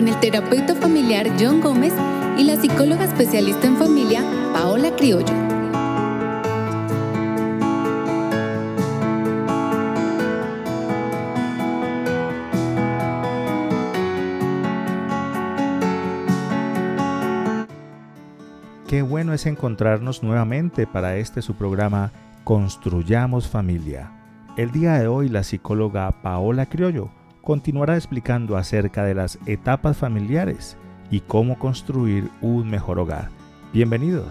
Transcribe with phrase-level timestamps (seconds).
[0.00, 1.92] con el terapeuta familiar John Gómez
[2.38, 5.26] y la psicóloga especialista en familia Paola Criollo.
[18.88, 22.10] Qué bueno es encontrarnos nuevamente para este su programa
[22.44, 24.10] Construyamos Familia.
[24.56, 27.19] El día de hoy la psicóloga Paola Criollo
[27.50, 30.76] continuará explicando acerca de las etapas familiares
[31.10, 33.28] y cómo construir un mejor hogar.
[33.72, 34.28] Bienvenidos.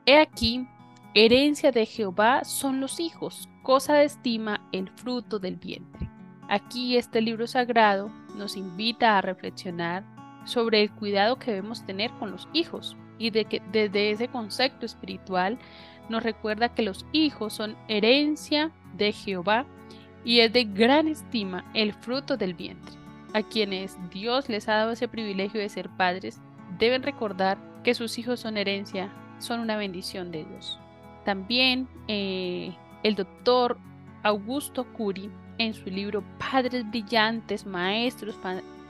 [0.05, 0.67] He aquí,
[1.14, 6.11] herencia de Jehová son los hijos, cosa de estima el fruto del vientre.
[6.52, 10.04] Aquí este libro sagrado nos invita a reflexionar
[10.44, 14.86] sobre el cuidado que debemos tener con los hijos y de que desde ese concepto
[14.86, 15.58] espiritual
[16.10, 19.66] nos recuerda que los hijos son herencia de Jehová
[20.26, 22.95] y es de gran estima el fruto del vientre.
[23.34, 26.42] A quienes Dios les ha dado ese privilegio de ser padres,
[26.78, 29.10] deben recordar que sus hijos son herencia,
[29.40, 30.82] son una bendición de Dios.
[31.23, 33.78] También eh, el doctor
[34.22, 35.32] Augusto Curi
[35.66, 38.38] en su libro Padres Brillantes, Maestros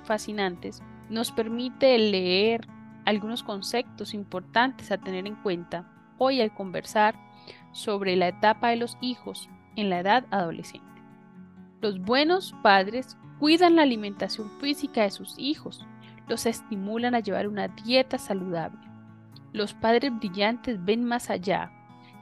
[0.03, 2.67] Fascinantes, nos permite leer
[3.05, 5.85] algunos conceptos importantes a tener en cuenta
[6.17, 7.15] hoy al conversar
[7.71, 10.87] sobre la etapa de los hijos en la edad adolescente.
[11.81, 15.85] Los buenos padres cuidan la alimentación física de sus hijos,
[16.27, 18.79] los estimulan a llevar una dieta saludable.
[19.51, 21.71] Los padres brillantes ven más allá,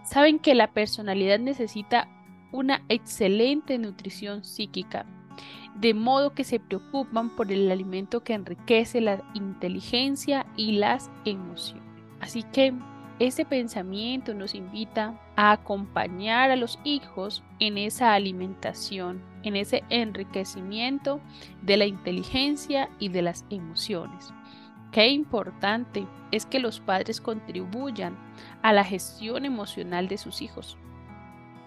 [0.03, 2.07] saben que la personalidad necesita
[2.51, 5.05] una excelente nutrición psíquica,
[5.75, 11.83] de modo que se preocupan por el alimento que enriquece la inteligencia y las emociones.
[12.19, 12.73] Así que
[13.19, 21.19] ese pensamiento nos invita a acompañar a los hijos en esa alimentación, en ese enriquecimiento
[21.61, 24.33] de la inteligencia y de las emociones.
[24.91, 28.17] Qué importante es que los padres contribuyan
[28.61, 30.77] a la gestión emocional de sus hijos.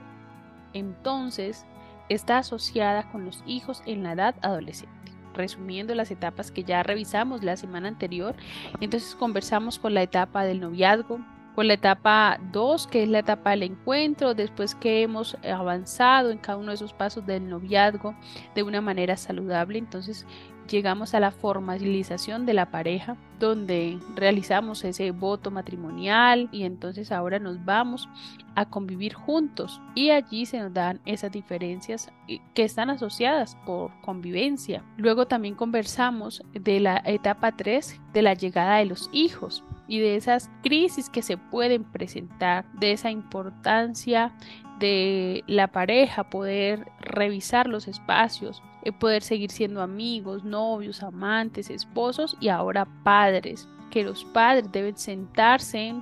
[0.73, 1.65] entonces,
[2.09, 4.94] está asociada con los hijos en la edad adolescente.
[5.33, 8.35] Resumiendo las etapas que ya revisamos la semana anterior,
[8.81, 11.19] entonces conversamos con la etapa del noviazgo,
[11.55, 16.38] con la etapa 2, que es la etapa del encuentro, después que hemos avanzado en
[16.38, 18.15] cada uno de esos pasos del noviazgo
[18.55, 20.25] de una manera saludable, entonces
[20.68, 27.39] llegamos a la formalización de la pareja, donde realizamos ese voto matrimonial y entonces ahora
[27.39, 28.07] nos vamos
[28.56, 33.92] a convivir juntos y allí se nos dan esas diferencias eh, que están asociadas por
[34.01, 34.83] convivencia.
[34.98, 40.16] Luego también conversamos de la etapa 3 de la llegada de los hijos y de
[40.16, 44.33] esas crisis que se pueden presentar, de esa importancia
[44.80, 52.38] de la pareja, poder revisar los espacios, eh, poder seguir siendo amigos, novios, amantes, esposos
[52.39, 55.94] y ahora padres que los padres deben sentarse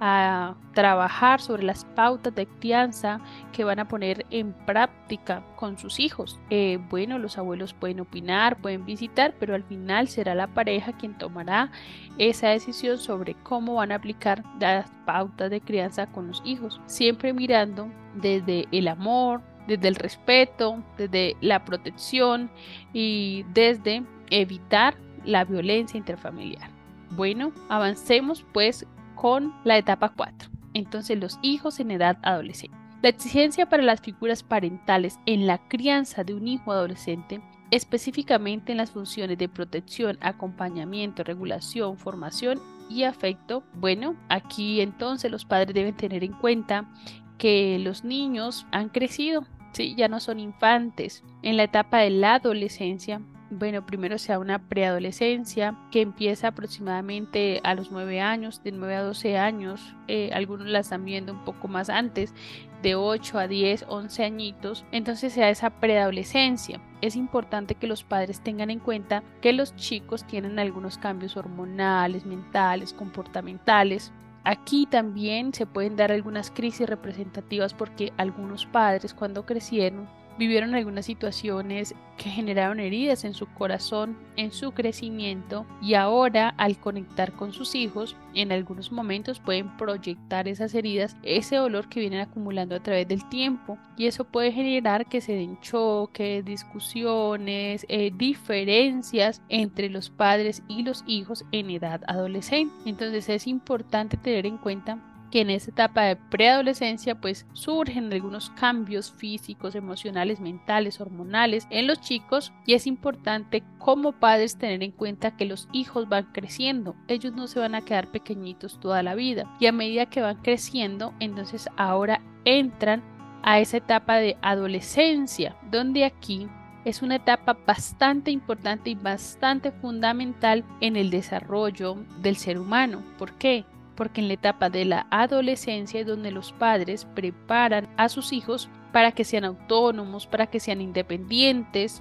[0.00, 5.98] a trabajar sobre las pautas de crianza que van a poner en práctica con sus
[5.98, 6.38] hijos.
[6.50, 11.16] Eh, bueno, los abuelos pueden opinar, pueden visitar, pero al final será la pareja quien
[11.16, 11.70] tomará
[12.18, 17.32] esa decisión sobre cómo van a aplicar las pautas de crianza con los hijos, siempre
[17.32, 22.50] mirando desde el amor, desde el respeto, desde la protección
[22.92, 26.70] y desde evitar la violencia interfamiliar.
[27.10, 30.50] Bueno, avancemos pues con la etapa 4.
[30.74, 32.76] Entonces los hijos en edad adolescente.
[33.02, 37.40] La exigencia para las figuras parentales en la crianza de un hijo adolescente
[37.70, 43.62] específicamente en las funciones de protección, acompañamiento, regulación, formación y afecto.
[43.74, 46.88] Bueno, aquí entonces los padres deben tener en cuenta
[47.36, 49.94] que los niños han crecido, ¿sí?
[49.96, 51.22] ya no son infantes.
[51.42, 53.20] En la etapa de la adolescencia
[53.50, 59.02] bueno, primero sea una preadolescencia que empieza aproximadamente a los 9 años, de 9 a
[59.02, 62.34] 12 años, eh, algunos la están viendo un poco más antes,
[62.82, 66.80] de 8 a 10, 11 añitos, entonces sea esa preadolescencia.
[67.00, 72.26] Es importante que los padres tengan en cuenta que los chicos tienen algunos cambios hormonales,
[72.26, 74.12] mentales, comportamentales,
[74.50, 81.06] Aquí también se pueden dar algunas crisis representativas porque algunos padres cuando crecieron vivieron algunas
[81.06, 87.52] situaciones que generaron heridas en su corazón, en su crecimiento y ahora al conectar con
[87.52, 92.82] sus hijos, en algunos momentos pueden proyectar esas heridas, ese dolor que vienen acumulando a
[92.82, 99.88] través del tiempo y eso puede generar que se den choques, discusiones, eh, diferencias entre
[99.88, 102.74] los padres y los hijos en edad adolescente.
[102.84, 104.98] Entonces es importante tener en cuenta
[105.30, 111.86] que en esta etapa de preadolescencia pues surgen algunos cambios físicos, emocionales, mentales, hormonales en
[111.86, 116.96] los chicos y es importante como padres tener en cuenta que los hijos van creciendo,
[117.08, 120.42] ellos no se van a quedar pequeñitos toda la vida y a medida que van
[120.42, 123.02] creciendo entonces ahora entran
[123.42, 126.48] a esa etapa de adolescencia donde aquí
[126.84, 133.02] es una etapa bastante importante y bastante fundamental en el desarrollo del ser humano.
[133.18, 133.64] ¿Por qué?
[133.98, 138.68] Porque en la etapa de la adolescencia es donde los padres preparan a sus hijos
[138.92, 142.00] para que sean autónomos, para que sean independientes,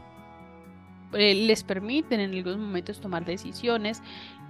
[1.14, 4.04] eh, les permiten en algunos momentos tomar decisiones,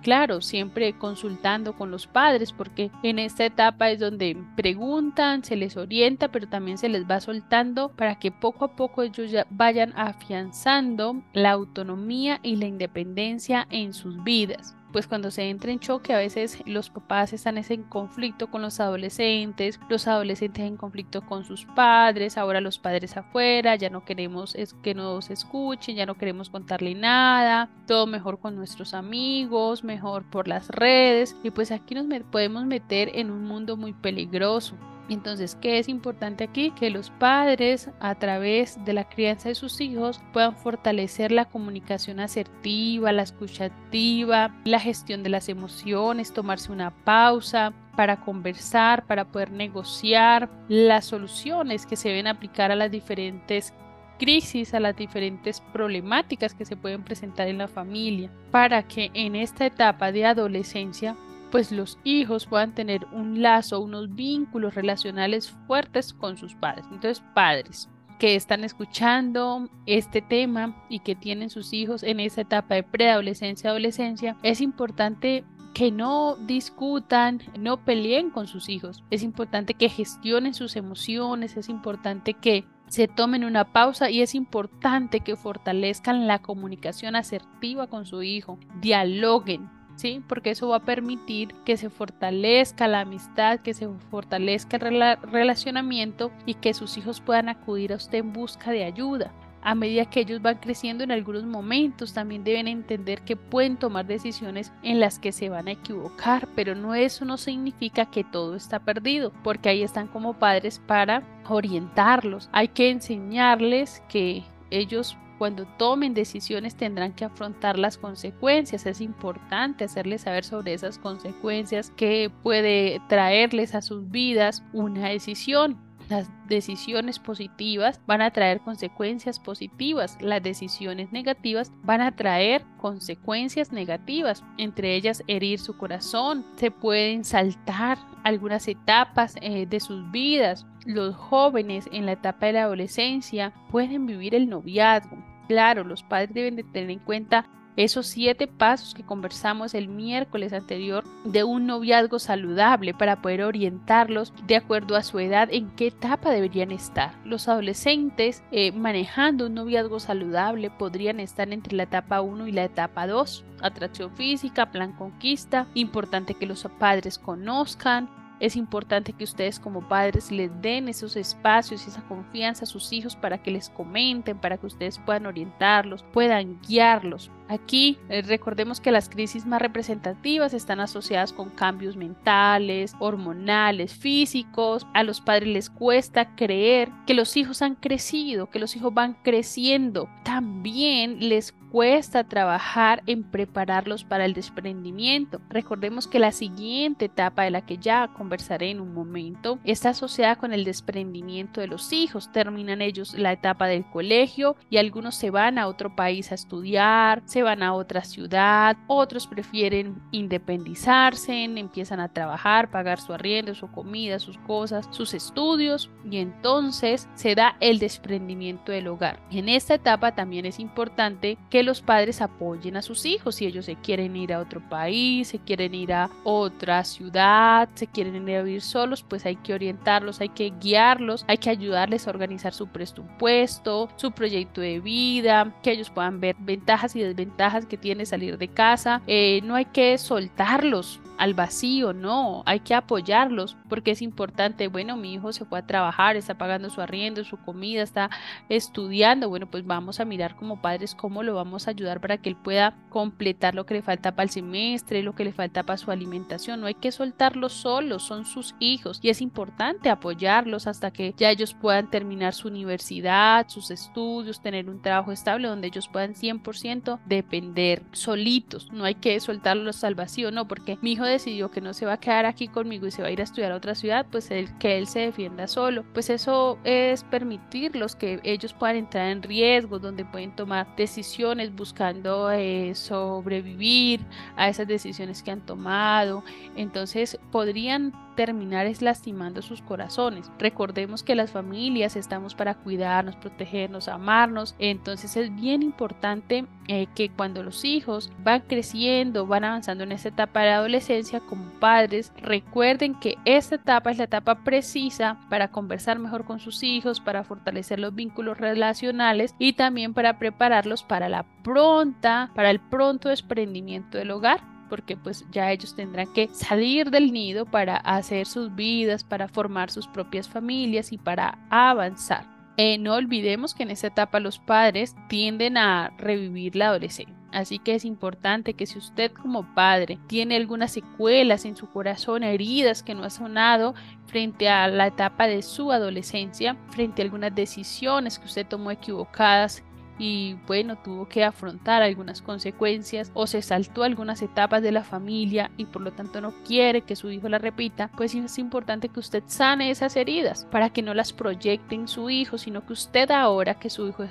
[0.03, 5.77] claro, siempre consultando con los padres, porque en esta etapa es donde preguntan, se les
[5.77, 9.93] orienta, pero también se les va soltando para que poco a poco ellos ya vayan
[9.95, 16.13] afianzando la autonomía y la independencia en sus vidas pues cuando se entra en choque
[16.13, 21.45] a veces los papás están en conflicto con los adolescentes, los adolescentes en conflicto con
[21.45, 26.49] sus padres, ahora los padres afuera, ya no queremos que nos escuchen, ya no queremos
[26.49, 32.07] contarle nada, todo mejor con nuestros amigos, mejor por las redes y pues aquí nos
[32.31, 34.75] podemos meter en un mundo muy peligroso.
[35.09, 36.71] Entonces, ¿qué es importante aquí?
[36.71, 42.19] Que los padres a través de la crianza de sus hijos puedan fortalecer la comunicación
[42.19, 49.25] asertiva, la escucha activa, la gestión de las emociones, tomarse una pausa, para conversar, para
[49.25, 53.73] poder negociar las soluciones que se deben aplicar a las diferentes
[54.19, 59.35] crisis, a las diferentes problemáticas que se pueden presentar en la familia, para que en
[59.35, 61.15] esta etapa de adolescencia
[61.51, 66.85] pues los hijos puedan tener un lazo, unos vínculos relacionales fuertes con sus padres.
[66.91, 67.89] Entonces, padres
[68.19, 73.69] que están escuchando este tema y que tienen sus hijos en esa etapa de preadolescencia,
[73.69, 79.03] adolescencia, es importante que no discutan, no peleen con sus hijos.
[79.11, 84.33] Es importante que gestionen sus emociones, es importante que se tomen una pausa y es
[84.33, 90.23] importante que fortalezcan la comunicación asertiva con su hijo, dialoguen, ¿sí?
[90.27, 96.31] Porque eso va a permitir que se fortalezca la amistad, que se fortalezca el relacionamiento
[96.45, 99.33] y que sus hijos puedan acudir a usted en busca de ayuda.
[99.61, 104.05] A medida que ellos van creciendo en algunos momentos, también deben entender que pueden tomar
[104.05, 108.55] decisiones en las que se van a equivocar, pero no eso no significa que todo
[108.55, 112.49] está perdido, porque ahí están como padres para orientarlos.
[112.53, 118.85] Hay que enseñarles que ellos cuando tomen decisiones tendrán que afrontar las consecuencias.
[118.85, 125.86] Es importante hacerles saber sobre esas consecuencias que puede traerles a sus vidas una decisión.
[126.09, 133.73] Las decisiones positivas van a traer consecuencias positivas, las decisiones negativas van a traer consecuencias
[133.73, 140.65] negativas, entre ellas herir su corazón, se pueden saltar algunas etapas eh, de sus vidas.
[140.85, 146.33] Los jóvenes en la etapa de la adolescencia pueden vivir el noviazgo, Claro, los padres
[146.33, 147.45] deben de tener en cuenta
[147.77, 154.33] esos siete pasos que conversamos el miércoles anterior de un noviazgo saludable para poder orientarlos
[154.47, 157.13] de acuerdo a su edad en qué etapa deberían estar.
[157.23, 162.63] Los adolescentes eh, manejando un noviazgo saludable podrían estar entre la etapa 1 y la
[162.63, 163.45] etapa 2.
[163.61, 170.31] Atracción física, plan conquista, importante que los padres conozcan, es importante que ustedes como padres
[170.31, 174.57] les den esos espacios y esa confianza a sus hijos para que les comenten, para
[174.57, 177.31] que ustedes puedan orientarlos, puedan guiarlos.
[177.49, 184.85] Aquí eh, recordemos que las crisis más representativas están asociadas con cambios mentales, hormonales, físicos.
[184.93, 189.17] A los padres les cuesta creer que los hijos han crecido, que los hijos van
[189.23, 190.09] creciendo.
[190.23, 195.41] También les cuesta trabajar en prepararlos para el desprendimiento.
[195.49, 200.37] Recordemos que la siguiente etapa de la que ya conversaré en un momento está asociada
[200.37, 202.31] con el desprendimiento de los hijos.
[202.31, 207.21] Terminan ellos la etapa del colegio y algunos se van a otro país a estudiar,
[207.43, 214.19] van a otra ciudad, otros prefieren independizarse, empiezan a trabajar, pagar su arriendo, su comida,
[214.19, 219.19] sus cosas, sus estudios y entonces se da el desprendimiento del hogar.
[219.31, 223.65] En esta etapa también es importante que los padres apoyen a sus hijos si ellos
[223.65, 228.37] se quieren ir a otro país, se quieren ir a otra ciudad, se quieren ir
[228.37, 232.53] a vivir solos, pues hay que orientarlos, hay que guiarlos, hay que ayudarles a organizar
[232.53, 237.26] su presupuesto, su proyecto de vida, que ellos puedan ver ventajas y desventajas
[237.67, 239.01] que tiene salir de casa.
[239.07, 244.95] Eh, no hay que soltarlos al vacío, no, hay que apoyarlos porque es importante, bueno,
[244.97, 248.09] mi hijo se fue a trabajar, está pagando su arriendo, su comida, está
[248.49, 252.29] estudiando, bueno, pues vamos a mirar como padres cómo lo vamos a ayudar para que
[252.29, 255.77] él pueda completar lo que le falta para el semestre, lo que le falta para
[255.77, 260.91] su alimentación, no hay que soltarlos solos, son sus hijos y es importante apoyarlos hasta
[260.91, 265.87] que ya ellos puedan terminar su universidad, sus estudios, tener un trabajo estable donde ellos
[265.87, 271.51] puedan 100% depender solitos, no hay que soltarlos al vacío, no, porque mi hijo decidió
[271.51, 273.51] que no se va a quedar aquí conmigo y se va a ir a estudiar
[273.51, 275.83] a otra ciudad, pues el, que él se defienda solo.
[275.93, 282.31] Pues eso es permitirlos que ellos puedan entrar en riesgos, donde pueden tomar decisiones buscando
[282.31, 286.23] eh, sobrevivir a esas decisiones que han tomado.
[286.55, 290.29] Entonces podrían terminar es lastimando sus corazones.
[290.39, 294.55] Recordemos que las familias estamos para cuidarnos, protegernos, amarnos.
[294.59, 300.09] Entonces es bien importante eh, que cuando los hijos van creciendo, van avanzando en esta
[300.09, 305.99] etapa de adolescencia como padres, recuerden que esta etapa es la etapa precisa para conversar
[305.99, 311.23] mejor con sus hijos, para fortalecer los vínculos relacionales y también para prepararlos para la
[311.43, 317.11] pronta, para el pronto desprendimiento del hogar porque pues ya ellos tendrán que salir del
[317.11, 322.25] nido para hacer sus vidas, para formar sus propias familias y para avanzar.
[322.57, 327.15] Eh, no olvidemos que en esta etapa los padres tienden a revivir la adolescencia.
[327.31, 332.23] Así que es importante que si usted como padre tiene algunas secuelas en su corazón,
[332.23, 333.75] heridas que no ha sonado
[334.07, 339.63] frente a la etapa de su adolescencia, frente a algunas decisiones que usted tomó equivocadas
[339.99, 345.51] y bueno, tuvo que afrontar algunas consecuencias o se saltó algunas etapas de la familia
[345.57, 348.99] y por lo tanto no quiere que su hijo la repita, pues es importante que
[348.99, 353.09] usted sane esas heridas para que no las proyecte en su hijo, sino que usted
[353.11, 354.03] ahora que su hijo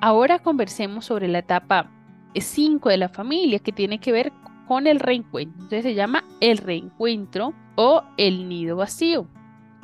[0.00, 1.90] Ahora conversemos sobre la etapa
[2.34, 4.32] 5 de la familia que tiene que ver
[4.66, 5.62] con el reencuentro.
[5.62, 9.26] Entonces se llama el reencuentro o el nido vacío.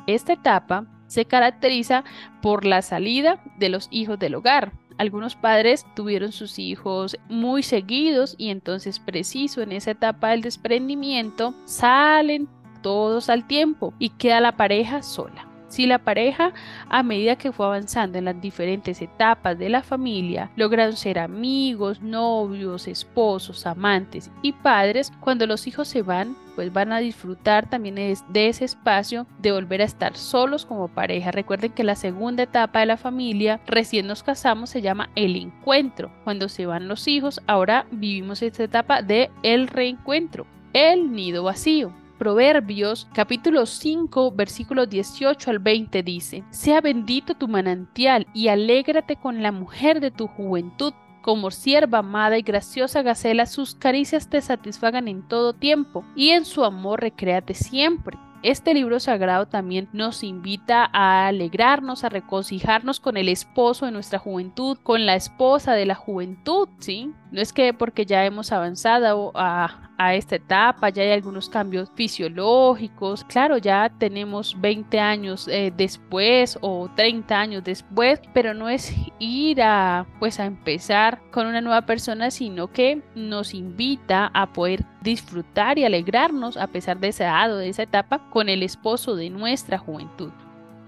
[0.07, 2.03] Esta etapa se caracteriza
[2.41, 4.73] por la salida de los hijos del hogar.
[4.97, 11.53] Algunos padres tuvieron sus hijos muy seguidos y entonces preciso en esa etapa del desprendimiento
[11.65, 12.47] salen
[12.81, 16.53] todos al tiempo y queda la pareja sola Si la pareja,
[16.87, 22.01] a medida que fue avanzando en las diferentes etapas de la familia, lograron ser amigos,
[22.01, 27.95] novios, esposos, amantes y padres, cuando los hijos se van, pues van a disfrutar también
[27.95, 31.31] de ese espacio de volver a estar solos como pareja.
[31.31, 36.09] Recuerden que la segunda etapa de la familia, recién nos casamos, se llama el encuentro.
[36.23, 42.04] Cuando se van los hijos, ahora vivimos esta etapa de el reencuentro, el nido vacío.
[42.17, 49.43] Proverbios capítulo 5 versículos 18 al 20 dice, Sea bendito tu manantial y alégrate con
[49.43, 50.93] la mujer de tu juventud.
[51.21, 56.45] Como sierva amada y graciosa Gacela, sus caricias te satisfagan en todo tiempo, y en
[56.45, 58.17] su amor recréate siempre.
[58.43, 64.19] Este libro sagrado también nos invita a alegrarnos, a regocijarnos con el esposo de nuestra
[64.19, 67.11] juventud, con la esposa de la juventud, ¿sí?
[67.31, 73.23] No es que porque ya hemos avanzado a, esta etapa, ya hay algunos cambios fisiológicos.
[73.25, 79.61] Claro, ya tenemos 20 años eh, después o 30 años después, pero no es ir
[79.61, 85.77] a pues a empezar con una nueva persona, sino que nos invita a poder disfrutar
[85.77, 89.77] y alegrarnos a pesar de ese edad de esa etapa con el esposo de nuestra
[89.77, 90.31] juventud.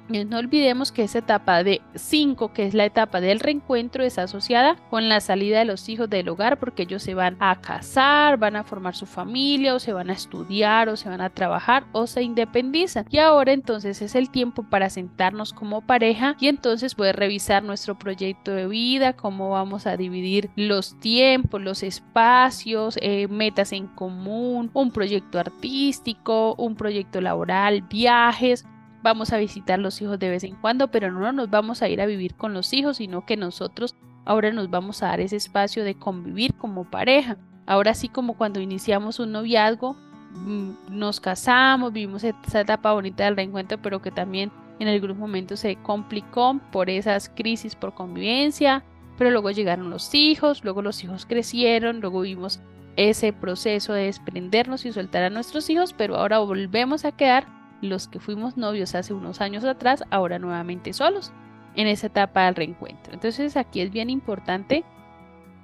[0.10, 4.78] No olvidemos que esa etapa de 5, que es la etapa del reencuentro, es asociada
[4.90, 8.56] con la salida de los hijos del hogar porque ellos se van a casar, van
[8.56, 12.08] a formar su familia o se van a estudiar o se van a trabajar o
[12.08, 13.06] se independizan.
[13.10, 18.00] Y ahora entonces es el tiempo para sentarnos como pareja y entonces poder revisar nuestro
[18.00, 24.72] proyecto de vida, cómo vamos a dividir los tiempos, los espacios, eh, metas en común,
[24.74, 28.66] un proyecto artístico, un proyecto laboral, viajes
[29.04, 32.02] vamos a visitar los hijos de vez en cuando, pero no nos vamos a ir
[32.02, 35.84] a vivir con los hijos, sino que nosotros ahora nos vamos a dar ese espacio
[35.84, 37.38] de convivir como pareja.
[37.66, 39.96] Ahora sí como cuando iniciamos un noviazgo,
[40.34, 45.62] mm, nos casamos, vivimos esa etapa bonita del reencuentro, pero que también en algunos momentos
[45.62, 48.84] se complicó por esas crisis por convivencia,
[49.18, 52.60] pero luego llegaron los hijos, luego los hijos crecieron, luego vimos
[52.96, 57.48] ese proceso de desprendernos y soltar a nuestros hijos, pero ahora volvemos a quedar
[57.82, 61.32] los que fuimos novios hace unos años atrás, ahora nuevamente solos
[61.76, 63.14] en esa etapa del reencuentro.
[63.14, 64.84] Entonces aquí es bien importante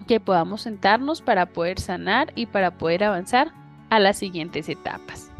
[0.07, 3.51] que podamos sentarnos para poder sanar y para poder avanzar
[3.89, 5.31] a las siguientes etapas.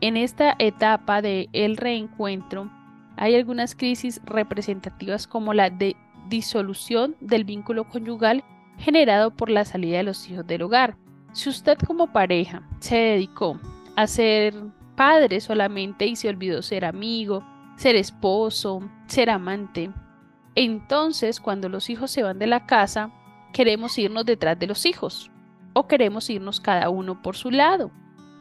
[0.00, 2.70] En esta etapa de el reencuentro
[3.16, 5.96] hay algunas crisis representativas como la de
[6.28, 8.44] disolución del vínculo conyugal
[8.78, 10.96] generado por la salida de los hijos del hogar.
[11.32, 13.58] Si usted como pareja se dedicó
[13.96, 14.54] a ser
[14.96, 17.44] padre solamente y se olvidó ser amigo,
[17.76, 19.90] ser esposo, ser amante.
[20.54, 23.10] Entonces, cuando los hijos se van de la casa,
[23.52, 25.30] queremos irnos detrás de los hijos
[25.74, 27.90] o queremos irnos cada uno por su lado,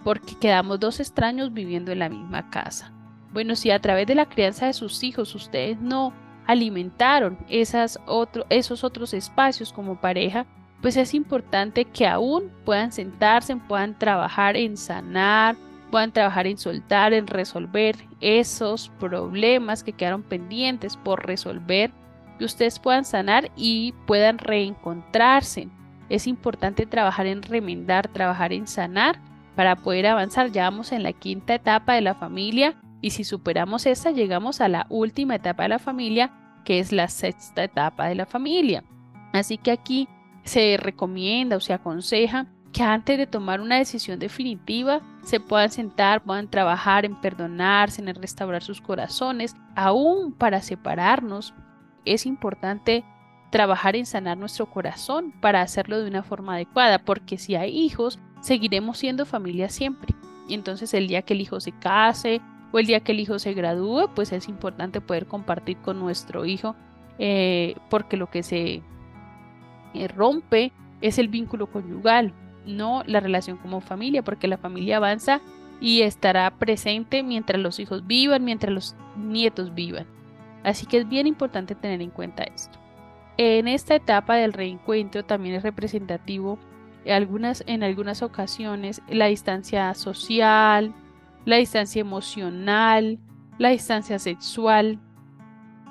[0.03, 2.93] porque quedamos dos extraños viviendo en la misma casa.
[3.33, 6.13] Bueno, si a través de la crianza de sus hijos ustedes no
[6.47, 10.45] alimentaron esos otros espacios como pareja,
[10.81, 15.57] pues es importante que aún puedan sentarse, puedan trabajar en sanar,
[15.95, 21.93] puedan trabajar en soltar, en resolver esos problemas que quedaron pendientes por resolver,
[22.37, 25.69] que ustedes puedan sanar y puedan reencontrarse.
[26.09, 29.21] Es importante trabajar en remendar, trabajar en sanar
[29.55, 30.51] para poder avanzar.
[30.51, 34.67] Ya vamos en la quinta etapa de la familia y si superamos esta llegamos a
[34.67, 36.33] la última etapa de la familia,
[36.65, 38.83] que es la sexta etapa de la familia.
[39.31, 40.09] Así que aquí
[40.43, 46.21] se recomienda o se aconseja que antes de tomar una decisión definitiva se puedan sentar,
[46.21, 51.53] puedan trabajar en perdonarse, en restaurar sus corazones, aún para separarnos.
[52.03, 53.05] Es importante
[53.49, 58.19] trabajar en sanar nuestro corazón para hacerlo de una forma adecuada, porque si hay hijos,
[58.41, 60.13] seguiremos siendo familia siempre.
[60.49, 62.41] Y entonces el día que el hijo se case
[62.73, 66.43] o el día que el hijo se gradúe, pues es importante poder compartir con nuestro
[66.43, 66.75] hijo,
[67.19, 68.81] eh, porque lo que se
[69.93, 72.33] eh, rompe es el vínculo conyugal,
[72.65, 75.41] no la relación como familia, porque la familia avanza
[75.79, 80.07] y estará presente mientras los hijos vivan, mientras los nietos vivan.
[80.63, 82.79] Así que es bien importante tener en cuenta esto.
[83.37, 86.57] En esta etapa del reencuentro también es representativo
[87.11, 90.93] algunas, en algunas ocasiones la distancia social,
[91.45, 93.19] la distancia emocional,
[93.57, 94.99] la distancia sexual,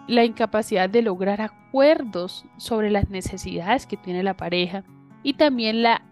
[0.08, 4.84] la incapacidad de lograr acuerdos sobre las necesidades que tiene la pareja
[5.22, 6.02] y también la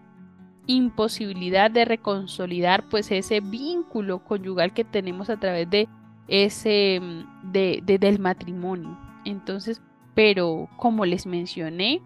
[0.67, 5.87] imposibilidad de reconsolidar pues ese vínculo conyugal que tenemos a través de
[6.27, 8.97] ese mm, de, del matrimonio.
[9.25, 9.81] Entonces
[10.15, 12.01] pero como les mencioné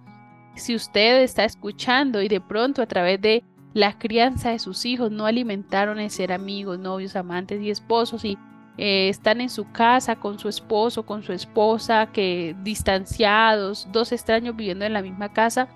[0.56, 3.44] si usted está escuchando y de pronto a través de
[3.74, 8.38] la crianza de sus hijos no alimentaron en ser amigos novios amantes y esposos y
[8.78, 14.56] eh, están en su casa con su esposo, con su esposa, que distanciados, dos extraños
[14.56, 15.68] viviendo en la misma casa,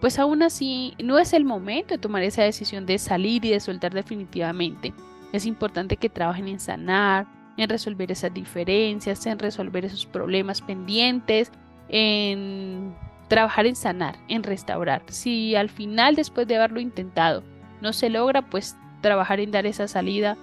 [0.00, 3.60] pues aún así no es el momento de tomar esa decisión de salir y de
[3.60, 4.94] soltar definitivamente.
[5.32, 11.52] Es importante que trabajen en sanar, en resolver esas diferencias, en resolver esos problemas pendientes,
[11.88, 12.94] en
[13.28, 15.02] trabajar en sanar, en restaurar.
[15.08, 17.44] Si al final, después de haberlo intentado,
[17.80, 20.36] no se logra, pues trabajar en dar esa salida,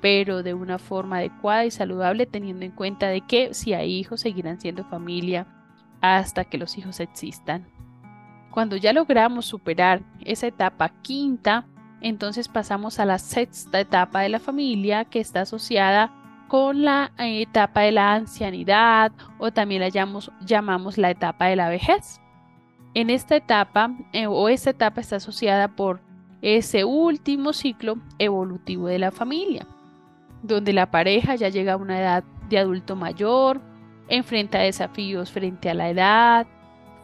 [0.00, 4.20] pero de una forma adecuada y saludable, teniendo en cuenta de que si hay hijos,
[4.20, 5.46] seguirán siendo familia
[6.00, 7.73] hasta que los hijos existan.
[8.54, 11.66] Cuando ya logramos superar esa etapa quinta,
[12.00, 16.12] entonces pasamos a la sexta etapa de la familia que está asociada
[16.46, 21.56] con la eh, etapa de la ancianidad o también la llamamos, llamamos la etapa de
[21.56, 22.20] la vejez.
[22.94, 26.00] En esta etapa eh, o esta etapa está asociada por
[26.40, 29.66] ese último ciclo evolutivo de la familia,
[30.44, 33.60] donde la pareja ya llega a una edad de adulto mayor,
[34.06, 36.46] enfrenta desafíos frente a la edad,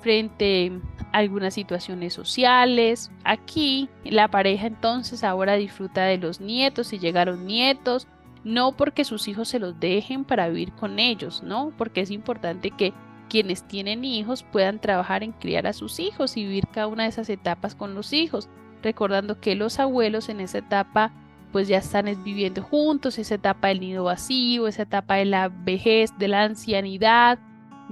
[0.00, 0.72] frente
[1.12, 3.10] a algunas situaciones sociales.
[3.24, 8.06] Aquí la pareja entonces ahora disfruta de los nietos si llegaron nietos,
[8.44, 11.72] no porque sus hijos se los dejen para vivir con ellos, ¿no?
[11.76, 12.92] Porque es importante que
[13.28, 17.10] quienes tienen hijos puedan trabajar en criar a sus hijos y vivir cada una de
[17.10, 18.48] esas etapas con los hijos,
[18.82, 21.12] recordando que los abuelos en esa etapa
[21.52, 26.16] pues ya están viviendo juntos, esa etapa del nido vacío, esa etapa de la vejez,
[26.18, 27.38] de la ancianidad,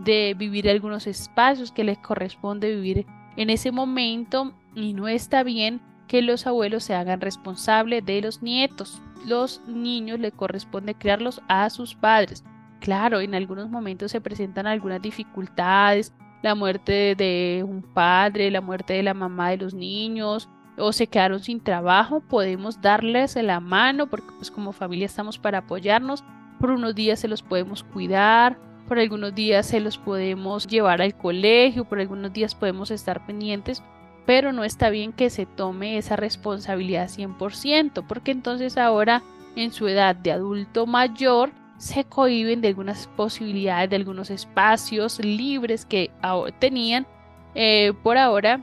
[0.05, 3.07] de vivir algunos espacios que les corresponde vivir
[3.37, 8.43] en ese momento y no está bien que los abuelos se hagan responsables de los
[8.43, 9.03] nietos.
[9.27, 12.45] Los niños le corresponde criarlos a sus padres.
[12.81, 18.95] Claro, en algunos momentos se presentan algunas dificultades, la muerte de un padre, la muerte
[18.95, 24.07] de la mamá de los niños, o se quedaron sin trabajo, podemos darles la mano
[24.07, 26.25] porque pues como familia estamos para apoyarnos.
[26.61, 28.59] Por unos días se los podemos cuidar,
[28.89, 33.83] por algunos días se los podemos llevar al colegio, por algunos días podemos estar pendientes,
[34.27, 39.23] pero no está bien que se tome esa responsabilidad 100%, porque entonces ahora
[39.57, 45.87] en su edad de adulto mayor se cohiben de algunas posibilidades, de algunos espacios libres
[45.87, 46.11] que
[46.59, 47.07] tenían
[47.55, 48.61] eh, por ahora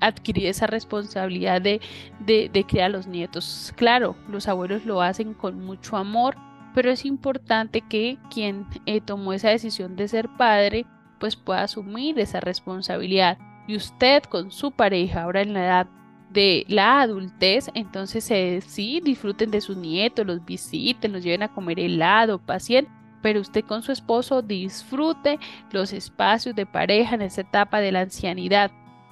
[0.00, 1.80] adquirir esa responsabilidad de,
[2.20, 3.72] de, de criar a los nietos.
[3.76, 6.36] Claro, los abuelos lo hacen con mucho amor,
[6.74, 10.86] pero es importante que quien eh, tomó esa decisión de ser padre
[11.18, 15.86] pues pueda asumir esa responsabilidad y usted con su pareja ahora en la edad
[16.30, 21.52] de la adultez, entonces eh, sí, disfruten de sus nietos, los visiten, los lleven a
[21.52, 22.88] comer helado, pacien,
[23.20, 25.38] pero usted con su esposo disfrute
[25.72, 28.70] los espacios de pareja en esa etapa de la ancianidad.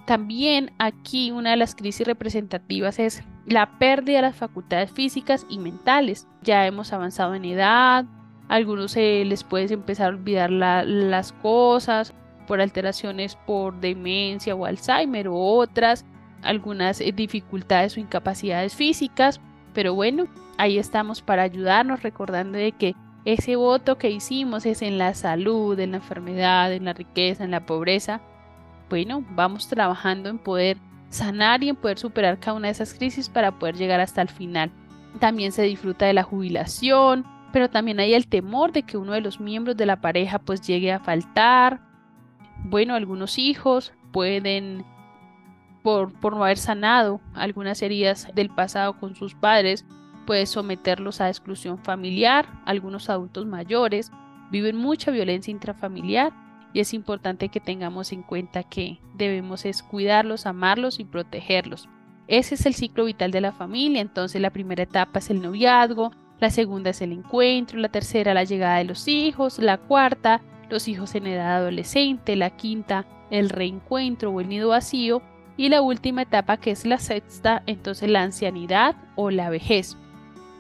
[0.08, 5.58] También aquí una de las crisis representativas es la pérdida de las facultades físicas y
[5.58, 6.26] mentales.
[6.40, 8.06] Ya hemos avanzado en edad,
[8.48, 12.14] algunos se les puede empezar a olvidar las cosas
[12.46, 16.06] por alteraciones por demencia o Alzheimer o otras,
[16.40, 19.42] algunas eh, dificultades o incapacidades físicas,
[19.74, 22.94] pero bueno, ahí estamos para ayudarnos recordando de que
[23.26, 27.50] ese voto que hicimos es en la salud, en la enfermedad, en la riqueza, en
[27.50, 28.22] la pobreza.
[28.88, 30.78] Bueno, vamos trabajando en poder
[31.10, 34.28] sanar y en poder superar cada una de esas crisis para poder llegar hasta el
[34.28, 34.70] final.
[35.20, 39.20] También se disfruta de la jubilación, pero también hay el temor de que uno de
[39.20, 41.80] los miembros de la pareja pues llegue a faltar.
[42.64, 44.84] Bueno, algunos hijos pueden,
[45.82, 49.84] por, por no haber sanado algunas heridas del pasado con sus padres,
[50.26, 52.46] puede someterlos a exclusión familiar.
[52.64, 54.10] Algunos adultos mayores
[54.50, 56.32] viven mucha violencia intrafamiliar
[56.72, 61.88] y es importante que tengamos en cuenta que debemos es cuidarlos, amarlos y protegerlos.
[62.26, 66.12] Ese es el ciclo vital de la familia, entonces la primera etapa es el noviazgo,
[66.40, 70.86] la segunda es el encuentro, la tercera la llegada de los hijos, la cuarta los
[70.88, 75.22] hijos en edad adolescente, la quinta el reencuentro o el nido vacío
[75.56, 79.96] y la última etapa que es la sexta, entonces la ancianidad o la vejez.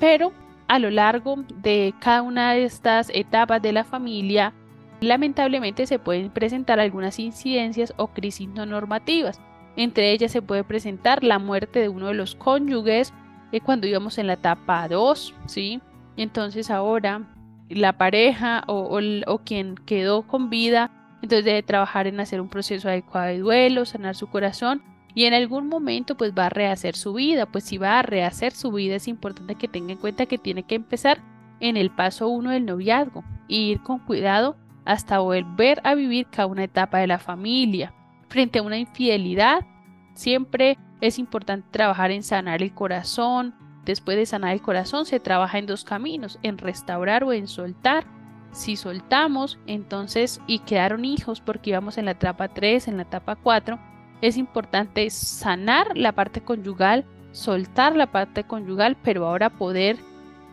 [0.00, 0.32] Pero
[0.66, 4.52] a lo largo de cada una de estas etapas de la familia
[5.00, 9.40] Lamentablemente se pueden presentar algunas incidencias o crisis no normativas.
[9.76, 13.12] Entre ellas se puede presentar la muerte de uno de los cónyuges
[13.52, 15.80] eh, cuando íbamos en la etapa 2, ¿sí?
[16.16, 17.22] Entonces ahora
[17.68, 20.90] la pareja o, quien quedó con vida,
[21.22, 24.82] entonces debe trabajar en hacer un proceso adecuado de duelo, sanar su corazón
[25.14, 27.46] y en algún momento pues va a rehacer su vida.
[27.46, 30.64] Pues si va a rehacer su vida es importante que tenga en cuenta que tiene
[30.64, 31.20] que empezar
[31.60, 34.56] en el paso 1 del noviazgo e ir con cuidado
[34.88, 37.92] hasta volver a vivir cada una etapa de la familia.
[38.30, 39.66] Frente a una infidelidad,
[40.14, 45.58] siempre es importante trabajar en sanar el corazón, después de sanar el corazón se trabaja
[45.58, 48.06] en dos caminos, en restaurar o en soltar.
[48.50, 53.36] Si soltamos, entonces, y quedaron hijos porque íbamos en la etapa 3, en la etapa
[53.36, 53.78] 4,
[54.22, 59.98] es importante sanar la parte conyugal, soltar la parte conyugal, pero ahora poder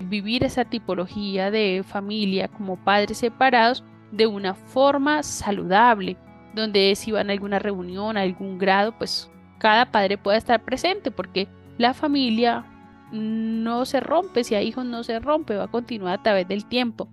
[0.01, 6.17] vivir esa tipología de familia como padres separados de una forma saludable,
[6.53, 11.11] donde si van a alguna reunión, a algún grado, pues cada padre pueda estar presente,
[11.11, 12.65] porque la familia
[13.11, 16.65] no se rompe, si hay hijos no se rompe, va a continuar a través del
[16.65, 17.09] tiempo.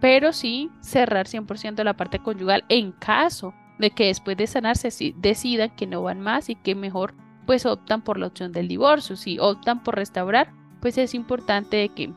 [0.00, 5.70] Pero sí cerrar 100% la parte conyugal en caso de que después de sanarse decidan
[5.76, 7.14] que no van más y que mejor
[7.46, 9.16] pues optan por la opción del divorcio.
[9.16, 12.12] Si optan por restaurar, pues es importante que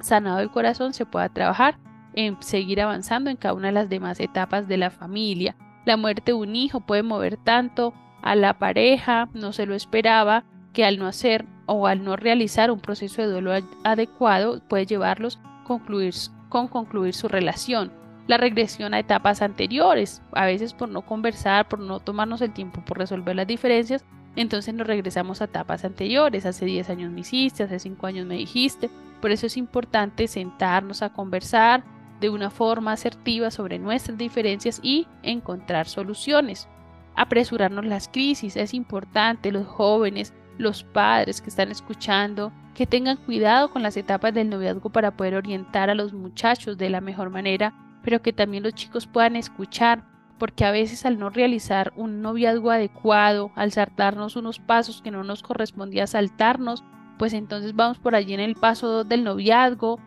[0.00, 1.78] sanado el corazón se pueda trabajar
[2.14, 5.56] en seguir avanzando en cada una de las demás etapas de la familia.
[5.84, 10.44] La muerte de un hijo puede mover tanto a la pareja, no se lo esperaba,
[10.72, 13.52] que al no hacer o al no realizar un proceso de duelo
[13.84, 17.92] adecuado puede llevarlos con concluir su relación.
[18.26, 22.82] La regresión a etapas anteriores, a veces por no conversar, por no tomarnos el tiempo
[22.84, 24.04] por resolver las diferencias,
[24.36, 26.46] entonces nos regresamos a etapas anteriores.
[26.46, 28.90] Hace 10 años me hiciste, hace 5 años me dijiste.
[29.20, 31.82] Por eso es importante sentarnos a conversar
[32.20, 36.68] de una forma asertiva sobre nuestras diferencias y encontrar soluciones.
[37.14, 43.70] Apresurarnos las crisis es importante, los jóvenes, los padres que están escuchando, que tengan cuidado
[43.70, 47.74] con las etapas del noviazgo para poder orientar a los muchachos de la mejor manera,
[48.02, 50.04] pero que también los chicos puedan escuchar,
[50.38, 55.24] porque a veces al no realizar un noviazgo adecuado, al saltarnos unos pasos que no
[55.24, 56.84] nos correspondía saltarnos,
[57.18, 59.98] pues entonces vamos por allí en el paso del noviazgo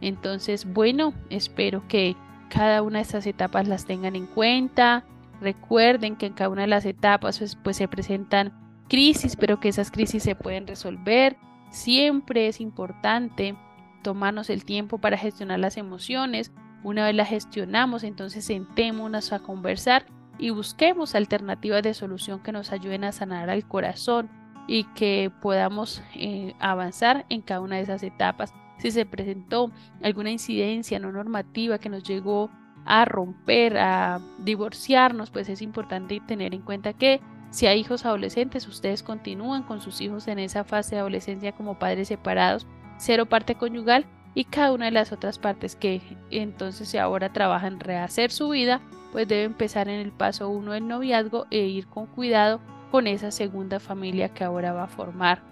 [0.00, 2.16] Entonces, bueno, espero que
[2.48, 5.04] cada una de estas etapas las tengan en cuenta.
[5.40, 8.52] Recuerden que en cada una de las etapas pues, pues se presentan
[8.88, 11.36] crisis, pero que esas crisis se pueden resolver.
[11.70, 13.56] Siempre es importante
[14.02, 16.52] tomarnos el tiempo para gestionar las emociones,
[16.84, 20.06] una vez la gestionamos, entonces sentémonos a conversar
[20.38, 24.28] y busquemos alternativas de solución que nos ayuden a sanar al corazón
[24.68, 28.52] y que podamos eh, avanzar en cada una de esas etapas.
[28.78, 29.70] Si se presentó
[30.02, 32.50] alguna incidencia no normativa que nos llegó
[32.84, 37.20] a romper, a divorciarnos, pues es importante tener en cuenta que
[37.50, 41.78] si hay hijos adolescentes, ustedes continúan con sus hijos en esa fase de adolescencia como
[41.78, 42.66] padres separados,
[42.98, 47.80] cero parte conyugal y cada una de las otras partes que entonces ahora trabajan en
[47.80, 48.80] rehacer su vida,
[49.12, 53.30] pues debe empezar en el paso uno del noviazgo e ir con cuidado con esa
[53.30, 55.42] segunda familia que ahora va a formar.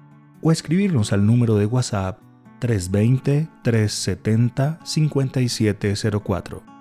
[0.42, 2.18] o escribirnos al número de WhatsApp
[2.58, 6.75] 320 370 5704.